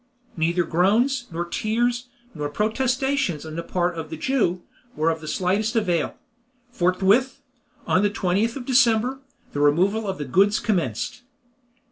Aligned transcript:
Neither 0.35 0.63
groans, 0.63 1.27
nor 1.31 1.45
tears, 1.45 2.07
nor 2.33 2.49
protestations 2.49 3.45
on 3.45 3.55
the 3.55 3.61
part 3.61 3.93
of 3.99 4.09
the 4.09 4.17
Jew, 4.17 4.63
were 4.95 5.11
of 5.11 5.21
the 5.21 5.27
slightest 5.27 5.75
avail. 5.75 6.15
Forthwith, 6.71 7.43
on 7.85 8.01
the 8.01 8.09
20th 8.09 8.55
of 8.55 8.65
December, 8.65 9.19
the 9.53 9.59
removal 9.59 10.07
of 10.07 10.17
the 10.17 10.25
goods 10.25 10.57
commenced. 10.59 11.21